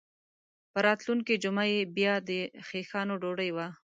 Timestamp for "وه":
3.53-3.67